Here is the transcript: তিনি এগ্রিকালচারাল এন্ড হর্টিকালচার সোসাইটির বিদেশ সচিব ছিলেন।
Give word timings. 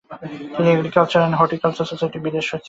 তিনি 0.55 0.69
এগ্রিকালচারাল 0.71 1.25
এন্ড 1.27 1.37
হর্টিকালচার 1.39 1.89
সোসাইটির 1.91 2.23
বিদেশ 2.25 2.43
সচিব 2.43 2.49
ছিলেন। 2.49 2.59